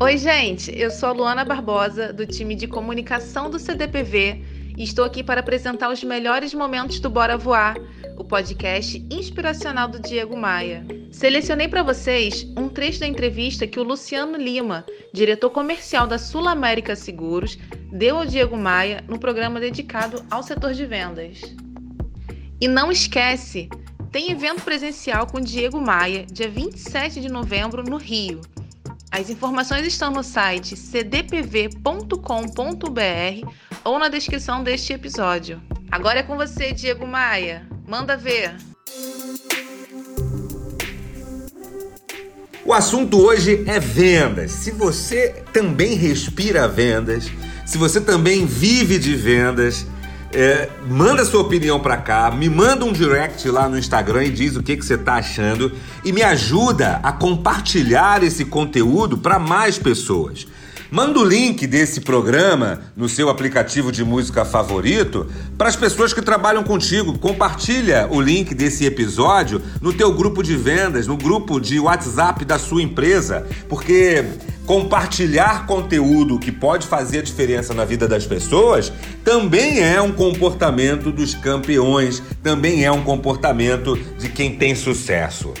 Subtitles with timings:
[0.00, 4.42] Oi, gente, eu sou a Luana Barbosa, do time de comunicação do CDPV,
[4.76, 7.76] e estou aqui para apresentar os melhores momentos do Bora Voar,
[8.16, 10.86] o podcast inspiracional do Diego Maia.
[11.10, 16.48] Selecionei para vocês um trecho da entrevista que o Luciano Lima, diretor comercial da Sul
[16.48, 17.58] América Seguros,
[17.92, 21.40] deu ao Diego Maia no programa dedicado ao setor de vendas.
[22.60, 23.68] E não esquece,
[24.14, 28.40] tem evento presencial com Diego Maia, dia 27 de novembro, no Rio.
[29.10, 32.22] As informações estão no site cdpv.com.br
[33.82, 35.60] ou na descrição deste episódio.
[35.90, 37.68] Agora é com você, Diego Maia.
[37.88, 38.54] Manda ver.
[42.64, 44.52] O assunto hoje é vendas.
[44.52, 47.28] Se você também respira vendas,
[47.66, 49.84] se você também vive de vendas,
[50.34, 54.56] é, manda sua opinião para cá, me manda um direct lá no Instagram e diz
[54.56, 55.72] o que, que você tá achando
[56.04, 60.46] e me ajuda a compartilhar esse conteúdo para mais pessoas.
[60.90, 65.26] Manda o link desse programa no seu aplicativo de música favorito
[65.58, 67.18] para as pessoas que trabalham contigo.
[67.18, 72.60] Compartilha o link desse episódio no teu grupo de vendas, no grupo de WhatsApp da
[72.60, 74.24] sua empresa, porque
[74.66, 78.92] compartilhar conteúdo que pode fazer a diferença na vida das pessoas
[79.24, 85.52] também é um comportamento dos campeões, também é um comportamento de quem tem sucesso.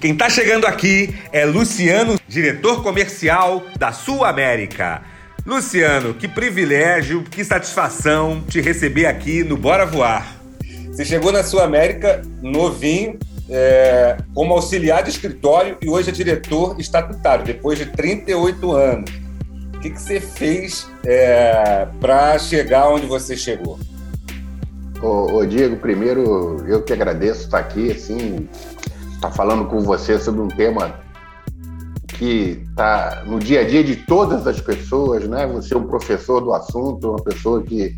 [0.00, 5.02] Quem está chegando aqui é Luciano, diretor comercial da Sul América.
[5.44, 10.36] Luciano, que privilégio, que satisfação te receber aqui no Bora Voar.
[10.88, 13.18] Você chegou na Sul América novinho,
[13.50, 19.10] é, como auxiliar de escritório e hoje é diretor estatutário, depois de 38 anos.
[19.74, 23.78] O que, que você fez é, para chegar onde você chegou?
[25.02, 28.48] Ô, ô, Diego, primeiro eu que agradeço estar aqui, assim,
[29.14, 30.94] estar falando com você sobre um tema
[32.18, 35.46] que está no dia a dia de todas as pessoas, né?
[35.46, 37.96] Você é um professor do assunto, uma pessoa que,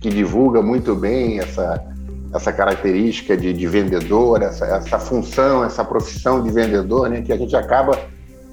[0.00, 1.84] que divulga muito bem essa,
[2.34, 7.22] essa característica de, de vendedor, essa, essa função, essa profissão de vendedor, né?
[7.22, 7.98] Que a gente acaba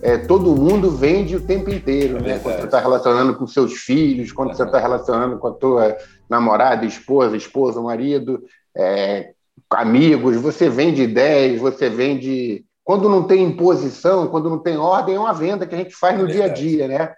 [0.01, 2.39] é, todo mundo vende o tempo inteiro, é né?
[2.39, 5.97] Quando você está relacionando com seus filhos, quando você está relacionando com a tua
[6.29, 8.43] namorada, esposa, esposa, marido,
[8.77, 9.31] é,
[9.71, 12.63] amigos, você vende ideias, você vende.
[12.83, 16.19] Quando não tem imposição, quando não tem ordem, é uma venda que a gente faz
[16.19, 17.11] no dia a dia, né?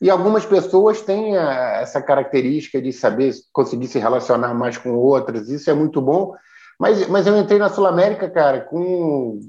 [0.00, 5.70] E algumas pessoas têm essa característica de saber conseguir se relacionar mais com outras, isso
[5.70, 6.34] é muito bom.
[6.78, 9.40] Mas, mas eu entrei na Sul América, cara, com,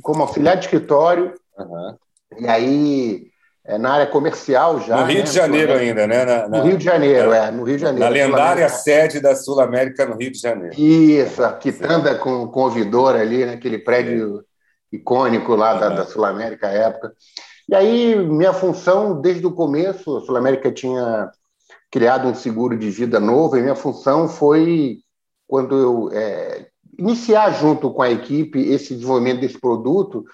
[0.00, 1.96] como auxiliar de escritório, uhum.
[2.38, 3.26] e aí
[3.66, 5.00] é, na área comercial já.
[5.00, 5.22] No Rio né?
[5.24, 6.24] de Janeiro ainda, né?
[6.24, 8.04] Na, na, no Rio de Janeiro, é, no Rio de Janeiro.
[8.04, 10.78] Na lendária sede da Sul América no Rio de Janeiro.
[10.78, 14.44] Isso, a quitanda com, com ouvidor ali, naquele prédio
[14.92, 15.80] icônico lá uhum.
[15.80, 17.12] da, da Sul América à época.
[17.68, 21.30] E aí, minha função, desde o começo, a Sul América tinha
[21.90, 24.98] criado um seguro de vida novo, e minha função foi,
[25.46, 30.24] quando eu é, iniciar junto com a equipe esse desenvolvimento desse produto,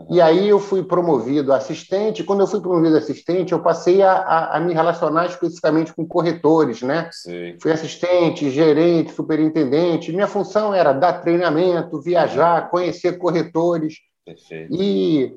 [0.00, 0.06] Uhum.
[0.16, 2.24] E aí eu fui promovido assistente.
[2.24, 6.82] Quando eu fui promovido assistente, eu passei a, a, a me relacionar especificamente com corretores,
[6.82, 7.08] né?
[7.12, 7.56] Sim.
[7.60, 10.12] Fui assistente, gerente, superintendente.
[10.12, 13.96] Minha função era dar treinamento, viajar, conhecer corretores.
[14.24, 14.74] Perfeito.
[14.74, 15.34] E,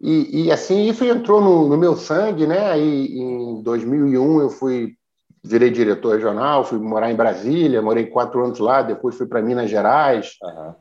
[0.00, 2.78] e, e assim, isso entrou no, no meu sangue, né?
[2.78, 4.96] E, em 2001 eu fui
[5.46, 9.68] virei diretor regional, fui morar em Brasília, morei quatro anos lá, depois fui para Minas
[9.68, 10.36] Gerais.
[10.42, 10.74] Uhum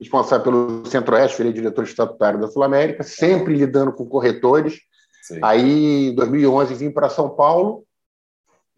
[0.00, 4.78] responsável pelo Centro-Oeste, virei diretor estatutário da Sul América, sempre lidando com corretores.
[5.22, 5.40] Sim.
[5.42, 7.84] Aí, em 2011, vim para São Paulo,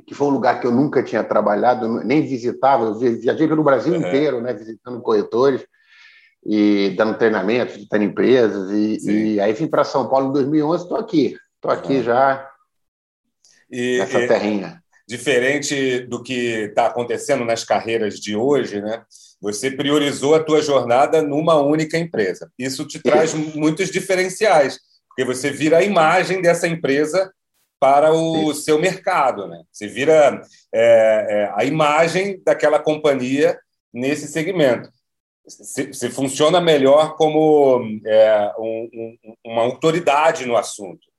[0.07, 3.93] que foi um lugar que eu nunca tinha trabalhado, nem visitava, eu viajei pelo Brasil
[3.93, 4.01] uhum.
[4.01, 5.65] inteiro, né, visitando corretores
[6.45, 8.71] e dando treinamentos, visitando empresas.
[8.71, 12.03] E, e aí vim para São Paulo em 2011, estou aqui, estou aqui uhum.
[12.03, 12.51] já
[13.71, 14.83] e, nessa terrinha.
[15.07, 19.03] Diferente do que está acontecendo nas carreiras de hoje, né?
[19.41, 22.51] Você priorizou a tua jornada numa única empresa.
[22.59, 24.79] Isso te traz muitos diferenciais,
[25.09, 27.33] porque você vira a imagem dessa empresa
[27.81, 29.63] para o seu mercado, né?
[29.73, 33.59] Você vira é, é, a imagem daquela companhia
[33.93, 34.91] nesse segmento.
[35.59, 41.11] Você funciona melhor como é, um, um, uma autoridade no assunto.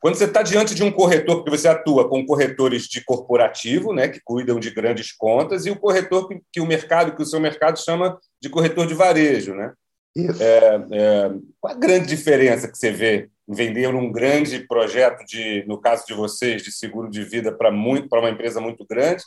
[0.00, 4.08] Quando você está diante de um corretor, porque você atua com corretores de corporativo, né,
[4.08, 7.40] que cuidam de grandes contas, e o corretor que, que o mercado, que o seu
[7.40, 9.72] mercado chama de corretor de varejo, né?
[10.14, 10.42] Isso.
[10.42, 11.30] É, é,
[11.60, 16.04] qual a grande diferença que você vê em vender um grande projeto de, no caso
[16.06, 19.22] de vocês, de seguro de vida para muito para uma empresa muito grande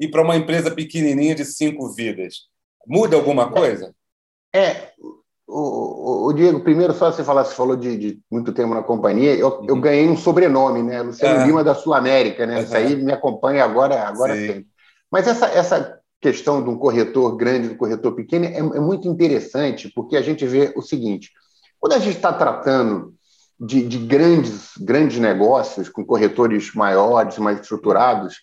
[0.00, 2.48] e para uma empresa pequenininha de cinco vidas?
[2.86, 3.94] Muda alguma coisa?
[4.54, 4.92] É,
[5.46, 9.34] O, o, Diego, primeiro só você falar, você falou de, de muito tempo na companhia,
[9.34, 11.02] eu, eu, ganhei um sobrenome, né?
[11.02, 11.46] Luciano é.
[11.46, 12.62] Lima da Sul América, né?
[12.62, 14.66] Isso aí me acompanha agora, agora sempre.
[15.10, 19.06] Mas essa, essa questão de um corretor grande, de um corretor pequeno, é, é muito
[19.08, 21.30] interessante, porque a gente vê o seguinte:
[21.78, 23.12] quando a gente está tratando
[23.60, 28.36] de, de, grandes, grandes negócios, com corretores maiores, mais estruturados,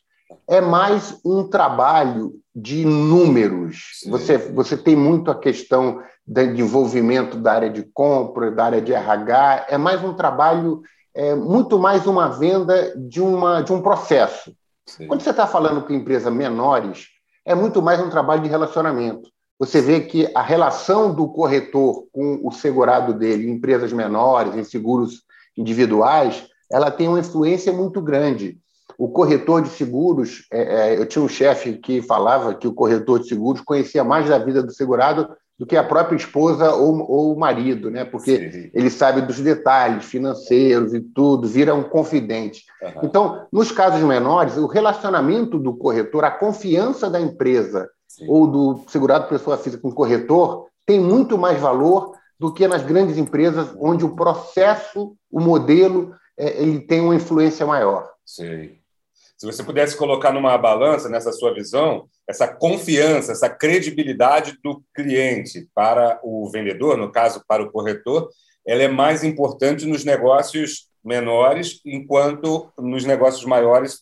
[0.48, 4.02] é mais um trabalho de números.
[4.08, 8.94] Você, você tem muito a questão de envolvimento da área de compra, da área de
[8.94, 10.82] RH, é mais um trabalho,
[11.14, 14.54] é muito mais uma venda de, uma, de um processo.
[14.86, 15.08] Sim.
[15.08, 17.08] Quando você está falando com empresas menores,
[17.46, 19.30] é muito mais um trabalho de relacionamento.
[19.58, 24.64] Você vê que a relação do corretor com o segurado dele em empresas menores, em
[24.64, 25.24] seguros
[25.58, 28.58] individuais, ela tem uma influência muito grande.
[29.00, 33.22] O corretor de seguros, é, é, eu tinha um chefe que falava que o corretor
[33.22, 37.34] de seguros conhecia mais da vida do segurado do que a própria esposa ou, ou
[37.34, 38.04] o marido, né?
[38.04, 38.72] Porque Sim.
[38.74, 42.66] ele sabe dos detalhes financeiros e tudo, vira um confidente.
[42.82, 43.02] Uhum.
[43.04, 48.26] Então, nos casos menores, o relacionamento do corretor, a confiança da empresa Sim.
[48.28, 52.84] ou do segurado pessoa física com o corretor tem muito mais valor do que nas
[52.84, 58.10] grandes empresas, onde o processo, o modelo, é, ele tem uma influência maior.
[58.26, 58.79] Sim.
[59.40, 65.70] Se você pudesse colocar numa balança, nessa sua visão, essa confiança, essa credibilidade do cliente
[65.74, 68.30] para o vendedor, no caso, para o corretor,
[68.68, 74.02] ela é mais importante nos negócios menores, enquanto nos negócios maiores,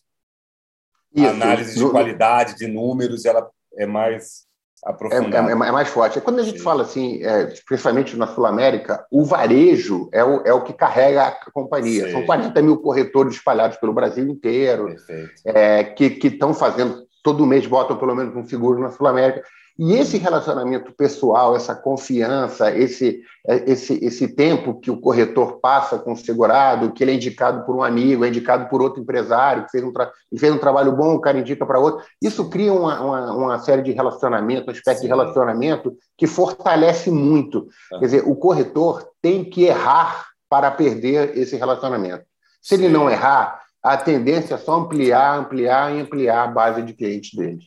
[1.16, 3.48] a análise de qualidade, de números, ela
[3.78, 4.47] é mais
[4.84, 5.50] aprofundada.
[5.50, 6.22] É, é, é, mais forte.
[6.22, 6.64] Quando a gente Sim.
[6.64, 11.52] fala assim, é, principalmente na Sul-América, o varejo é o, é o que carrega a
[11.52, 12.06] companhia.
[12.06, 12.12] Sim.
[12.12, 14.96] São 40 mil corretores espalhados pelo Brasil inteiro,
[15.46, 19.44] é, que estão fazendo, todo mês botam pelo menos um seguro na Sul-América.
[19.80, 26.00] E esse relacionamento pessoal, essa confiança, esse, é, esse, esse tempo que o corretor passa
[26.00, 29.66] com o segurado, que ele é indicado por um amigo, é indicado por outro empresário,
[29.66, 29.94] que fez um,
[30.36, 33.84] fez um trabalho bom, o cara indica para outro, isso cria uma, uma, uma, série
[33.84, 35.04] de relacionamento, um aspecto Sim.
[35.04, 37.68] de relacionamento que fortalece muito.
[38.00, 42.26] Quer dizer, o corretor tem que errar para perder esse relacionamento.
[42.60, 42.86] Se Sim.
[42.86, 47.38] ele não errar, a tendência é só ampliar, ampliar e ampliar a base de clientes
[47.38, 47.60] dele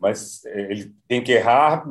[0.00, 1.84] mas é, ele tem que errar,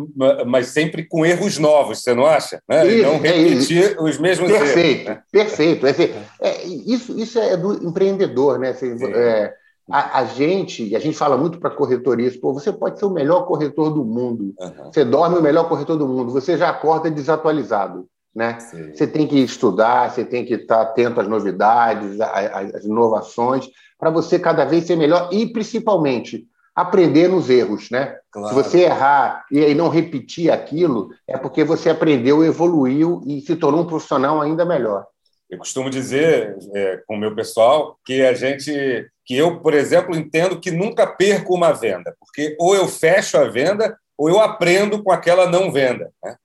[0.45, 2.61] mas sempre com erros novos, você não acha?
[2.67, 2.87] Né?
[2.87, 5.23] Isso, e não é repetir é os mesmos perfeito, erros.
[5.31, 6.15] Perfeito, perfeito.
[6.41, 8.69] É, isso, isso é do empreendedor, né?
[8.69, 9.53] Assim, é,
[9.89, 13.09] a, a, gente, e a gente fala muito para corretoristas, pô, você pode ser o
[13.09, 14.91] melhor corretor do mundo, uhum.
[14.91, 18.07] você dorme o melhor corretor do mundo, você já acorda desatualizado.
[18.33, 18.55] Né?
[18.93, 23.67] Você tem que estudar, você tem que estar atento às novidades, às, às inovações,
[23.97, 26.45] para você cada vez ser melhor e, principalmente,
[26.77, 28.15] aprender nos erros, né?
[28.31, 28.49] Claro.
[28.49, 33.55] Se você errar e aí não repetir aquilo, é porque você aprendeu, evoluiu e se
[33.55, 35.03] tornou um profissional ainda melhor.
[35.49, 40.15] Eu costumo dizer é, com o meu pessoal que a gente, que eu, por exemplo,
[40.15, 45.01] entendo que nunca perco uma venda, porque ou eu fecho a venda ou eu aprendo
[45.01, 46.11] com aquela não venda.
[46.23, 46.35] Né?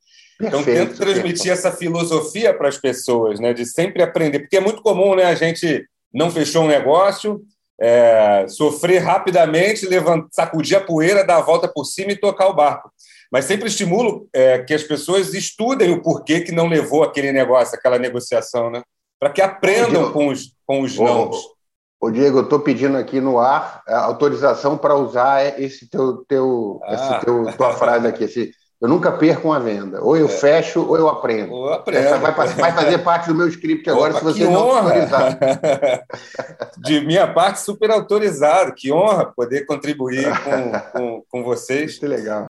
[0.40, 1.52] então, tento transmitir perfeito.
[1.52, 5.34] essa filosofia para as pessoas, né, de sempre aprender, porque é muito comum, né, a
[5.34, 7.42] gente não fechou um negócio,
[7.82, 12.54] é, sofrer rapidamente, levantar, sacudir a poeira, dar a volta por cima e tocar o
[12.54, 12.92] barco.
[13.30, 17.76] Mas sempre estimulo é, que as pessoas estudem o porquê que não levou aquele negócio,
[17.76, 18.82] aquela negociação, né?
[19.18, 21.30] Para que aprendam Ô, com os, com os não.
[22.00, 26.94] Ô, Diego, eu estou pedindo aqui no ar autorização para usar esse teu, teu, ah.
[26.94, 30.02] esse teu tua frase aqui, esse, eu nunca perco uma venda.
[30.02, 30.28] Ou eu é.
[30.28, 31.52] fecho ou eu aprendo.
[31.52, 32.04] Ou aprendo.
[32.04, 35.38] Essa vai, vai, fazer parte do meu script agora, Opa, se você não autorizar.
[36.78, 38.74] De minha parte, super autorizado.
[38.74, 41.92] Que honra poder contribuir com, com, com vocês.
[42.02, 42.40] Muito legal.